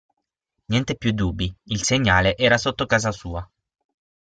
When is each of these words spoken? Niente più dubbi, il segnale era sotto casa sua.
Niente 0.65 0.95
più 0.95 1.11
dubbi, 1.11 1.55
il 1.65 1.83
segnale 1.83 2.35
era 2.35 2.57
sotto 2.57 2.87
casa 2.87 3.11
sua. 3.11 3.47